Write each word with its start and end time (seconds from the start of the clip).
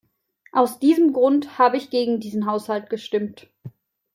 Aus 0.51 0.79
diesem 0.79 1.13
Grund 1.13 1.59
habe 1.59 1.77
ich 1.77 1.91
gegen 1.91 2.19
diesen 2.19 2.47
Haushalt 2.47 2.89
gestimmt. 2.89 3.51